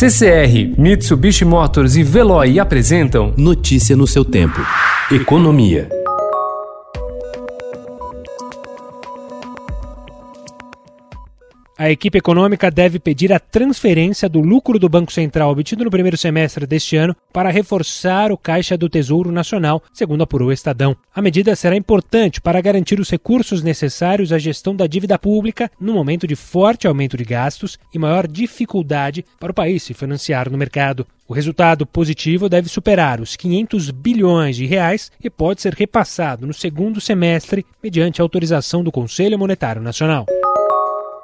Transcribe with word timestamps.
CCR, 0.00 0.78
Mitsubishi 0.78 1.44
Motors 1.44 1.94
e 1.94 2.02
Veloy 2.02 2.58
apresentam 2.58 3.34
Notícia 3.36 3.94
no 3.94 4.06
seu 4.06 4.24
tempo. 4.24 4.58
Economia. 5.12 5.99
A 11.80 11.90
equipe 11.90 12.18
econômica 12.18 12.70
deve 12.70 12.98
pedir 12.98 13.32
a 13.32 13.38
transferência 13.38 14.28
do 14.28 14.38
lucro 14.38 14.78
do 14.78 14.86
Banco 14.86 15.10
Central 15.10 15.50
obtido 15.50 15.82
no 15.82 15.90
primeiro 15.90 16.14
semestre 16.14 16.66
deste 16.66 16.94
ano 16.94 17.16
para 17.32 17.48
reforçar 17.48 18.30
o 18.30 18.36
caixa 18.36 18.76
do 18.76 18.86
Tesouro 18.86 19.32
Nacional, 19.32 19.82
segundo 19.90 20.22
apurou 20.22 20.48
o 20.48 20.52
Estadão. 20.52 20.94
A 21.14 21.22
medida 21.22 21.56
será 21.56 21.74
importante 21.74 22.38
para 22.38 22.60
garantir 22.60 23.00
os 23.00 23.08
recursos 23.08 23.62
necessários 23.62 24.30
à 24.30 24.36
gestão 24.36 24.76
da 24.76 24.86
dívida 24.86 25.18
pública 25.18 25.70
no 25.80 25.94
momento 25.94 26.26
de 26.26 26.36
forte 26.36 26.86
aumento 26.86 27.16
de 27.16 27.24
gastos 27.24 27.78
e 27.94 27.98
maior 27.98 28.28
dificuldade 28.28 29.24
para 29.38 29.52
o 29.52 29.54
país 29.54 29.82
se 29.82 29.94
financiar 29.94 30.50
no 30.50 30.58
mercado. 30.58 31.06
O 31.26 31.32
resultado 31.32 31.86
positivo 31.86 32.46
deve 32.46 32.68
superar 32.68 33.22
os 33.22 33.36
500 33.36 33.90
bilhões 33.90 34.54
de 34.54 34.66
reais 34.66 35.10
e 35.24 35.30
pode 35.30 35.62
ser 35.62 35.72
repassado 35.72 36.46
no 36.46 36.52
segundo 36.52 37.00
semestre 37.00 37.64
mediante 37.82 38.20
autorização 38.20 38.84
do 38.84 38.92
Conselho 38.92 39.38
Monetário 39.38 39.80
Nacional. 39.80 40.26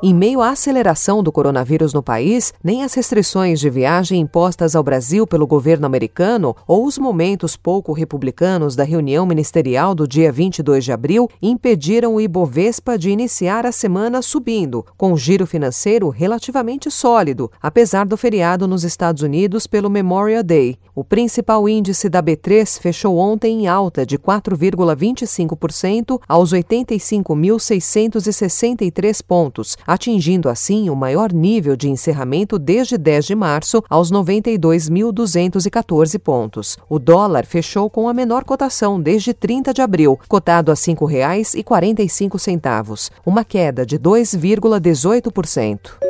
Em 0.00 0.14
meio 0.14 0.40
à 0.40 0.50
aceleração 0.50 1.24
do 1.24 1.32
coronavírus 1.32 1.92
no 1.92 2.00
país, 2.00 2.54
nem 2.62 2.84
as 2.84 2.94
restrições 2.94 3.58
de 3.58 3.68
viagem 3.68 4.20
impostas 4.20 4.76
ao 4.76 4.82
Brasil 4.84 5.26
pelo 5.26 5.44
governo 5.44 5.86
americano 5.86 6.54
ou 6.68 6.86
os 6.86 6.96
momentos 6.98 7.56
pouco 7.56 7.92
republicanos 7.92 8.76
da 8.76 8.84
reunião 8.84 9.26
ministerial 9.26 9.96
do 9.96 10.06
dia 10.06 10.30
22 10.30 10.84
de 10.84 10.92
abril 10.92 11.28
impediram 11.42 12.14
o 12.14 12.20
Ibovespa 12.20 12.96
de 12.96 13.10
iniciar 13.10 13.66
a 13.66 13.72
semana 13.72 14.22
subindo, 14.22 14.86
com 14.96 15.16
giro 15.16 15.48
financeiro 15.48 16.10
relativamente 16.10 16.92
sólido, 16.92 17.50
apesar 17.60 18.06
do 18.06 18.16
feriado 18.16 18.68
nos 18.68 18.84
Estados 18.84 19.24
Unidos 19.24 19.66
pelo 19.66 19.90
Memorial 19.90 20.44
Day. 20.44 20.78
O 20.94 21.02
principal 21.02 21.68
índice 21.68 22.08
da 22.08 22.22
B3 22.22 22.80
fechou 22.80 23.18
ontem 23.18 23.64
em 23.64 23.66
alta 23.66 24.06
de 24.06 24.16
4,25% 24.16 26.20
aos 26.28 26.52
85.663 26.52 29.24
pontos 29.26 29.76
atingindo 29.88 30.48
assim 30.50 30.90
o 30.90 30.94
maior 30.94 31.32
nível 31.32 31.74
de 31.74 31.88
encerramento 31.88 32.58
desde 32.58 32.98
10 32.98 33.24
de 33.24 33.34
março, 33.34 33.82
aos 33.88 34.12
92.214 34.12 36.18
pontos. 36.18 36.76
O 36.88 36.98
dólar 36.98 37.46
fechou 37.46 37.88
com 37.88 38.06
a 38.06 38.12
menor 38.12 38.44
cotação 38.44 39.00
desde 39.00 39.32
30 39.32 39.72
de 39.72 39.80
abril, 39.80 40.20
cotado 40.28 40.70
a 40.70 40.74
R$ 40.74 40.80
5,45, 40.80 43.10
uma 43.24 43.42
queda 43.42 43.86
de 43.86 43.98
2,18%. 43.98 46.07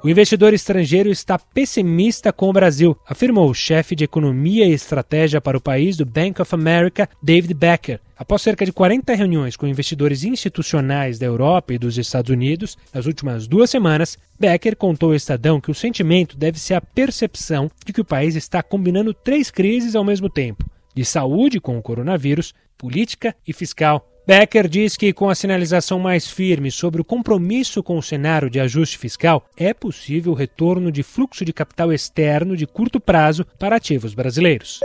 O 0.00 0.08
investidor 0.08 0.54
estrangeiro 0.54 1.10
está 1.10 1.36
pessimista 1.36 2.32
com 2.32 2.48
o 2.48 2.52
Brasil, 2.52 2.96
afirmou 3.04 3.50
o 3.50 3.54
chefe 3.54 3.96
de 3.96 4.04
economia 4.04 4.64
e 4.64 4.72
estratégia 4.72 5.40
para 5.40 5.58
o 5.58 5.60
país 5.60 5.96
do 5.96 6.06
Bank 6.06 6.40
of 6.40 6.54
America, 6.54 7.08
David 7.20 7.52
Becker. 7.52 8.00
Após 8.16 8.42
cerca 8.42 8.64
de 8.64 8.70
40 8.70 9.12
reuniões 9.16 9.56
com 9.56 9.66
investidores 9.66 10.22
institucionais 10.22 11.18
da 11.18 11.26
Europa 11.26 11.74
e 11.74 11.78
dos 11.78 11.98
Estados 11.98 12.30
Unidos 12.30 12.78
nas 12.94 13.06
últimas 13.06 13.48
duas 13.48 13.70
semanas, 13.70 14.16
Becker 14.38 14.76
contou 14.76 15.08
ao 15.08 15.16
Estadão 15.16 15.60
que 15.60 15.70
o 15.70 15.74
sentimento 15.74 16.36
deve 16.36 16.60
ser 16.60 16.74
a 16.74 16.80
percepção 16.80 17.68
de 17.84 17.92
que 17.92 18.00
o 18.00 18.04
país 18.04 18.36
está 18.36 18.62
combinando 18.62 19.12
três 19.12 19.50
crises 19.50 19.96
ao 19.96 20.04
mesmo 20.04 20.30
tempo: 20.30 20.64
de 20.94 21.04
saúde 21.04 21.58
com 21.58 21.76
o 21.76 21.82
coronavírus, 21.82 22.54
política 22.76 23.34
e 23.44 23.52
fiscal. 23.52 24.08
Becker 24.28 24.68
diz 24.68 24.94
que, 24.94 25.10
com 25.10 25.30
a 25.30 25.34
sinalização 25.34 25.98
mais 25.98 26.30
firme 26.30 26.70
sobre 26.70 27.00
o 27.00 27.04
compromisso 27.04 27.82
com 27.82 27.96
o 27.96 28.02
cenário 28.02 28.50
de 28.50 28.60
ajuste 28.60 28.98
fiscal, 28.98 29.48
é 29.56 29.72
possível 29.72 30.32
o 30.32 30.34
retorno 30.34 30.92
de 30.92 31.02
fluxo 31.02 31.46
de 31.46 31.52
capital 31.54 31.90
externo 31.90 32.54
de 32.54 32.66
curto 32.66 33.00
prazo 33.00 33.46
para 33.58 33.76
ativos 33.76 34.12
brasileiros. 34.12 34.80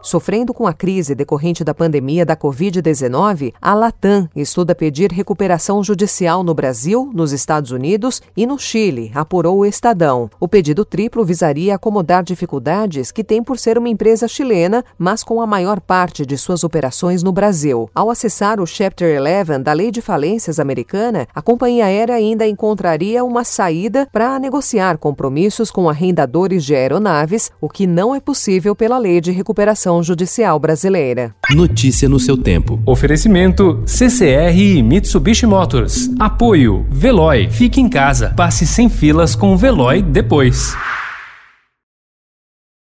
Sofrendo 0.00 0.54
com 0.54 0.66
a 0.66 0.72
crise 0.72 1.14
decorrente 1.14 1.64
da 1.64 1.74
pandemia 1.74 2.24
da 2.24 2.36
Covid-19, 2.36 3.52
a 3.60 3.74
Latam 3.74 4.28
estuda 4.34 4.74
pedir 4.74 5.10
recuperação 5.12 5.82
judicial 5.82 6.44
no 6.44 6.54
Brasil, 6.54 7.10
nos 7.12 7.32
Estados 7.32 7.72
Unidos 7.72 8.22
e 8.36 8.46
no 8.46 8.58
Chile, 8.58 9.10
apurou 9.14 9.58
o 9.58 9.66
Estadão. 9.66 10.30
O 10.38 10.46
pedido 10.46 10.84
triplo 10.84 11.24
visaria 11.24 11.74
acomodar 11.74 12.22
dificuldades 12.22 13.10
que 13.10 13.24
tem 13.24 13.42
por 13.42 13.58
ser 13.58 13.76
uma 13.76 13.88
empresa 13.88 14.28
chilena, 14.28 14.84
mas 14.96 15.24
com 15.24 15.42
a 15.42 15.46
maior 15.46 15.80
parte 15.80 16.24
de 16.24 16.38
suas 16.38 16.62
operações 16.62 17.22
no 17.22 17.32
Brasil. 17.32 17.90
Ao 17.94 18.08
acessar 18.08 18.60
o 18.60 18.66
Chapter 18.66 19.20
11 19.20 19.58
da 19.62 19.72
Lei 19.72 19.90
de 19.90 20.00
Falências 20.00 20.60
americana, 20.60 21.26
a 21.34 21.42
companhia 21.42 21.86
aérea 21.86 22.14
ainda 22.14 22.46
encontraria 22.46 23.24
uma 23.24 23.42
saída 23.42 24.08
para 24.12 24.38
negociar 24.38 24.96
compromissos 24.96 25.70
com 25.70 25.88
arrendadores 25.88 26.64
de 26.64 26.74
aeronaves, 26.74 27.50
o 27.60 27.68
que 27.68 27.86
não 27.86 28.14
é 28.14 28.20
possível 28.20 28.76
pela 28.76 28.98
Lei 28.98 29.20
de 29.20 29.32
Recuperação 29.32 29.87
Judicial 30.02 30.58
Brasileira. 30.58 31.34
Notícia 31.50 32.08
no 32.08 32.20
seu 32.20 32.36
tempo. 32.36 32.80
Oferecimento 32.84 33.82
CCR 33.86 34.56
e 34.56 34.82
Mitsubishi 34.82 35.46
Motors. 35.46 36.10
Apoio 36.18 36.86
Veloy. 36.90 37.48
Fique 37.50 37.80
em 37.80 37.88
casa. 37.88 38.34
Passe 38.36 38.66
sem 38.66 38.88
filas 38.88 39.34
com 39.34 39.52
o 39.52 39.56
Veloy 39.56 40.02
depois. 40.02 40.76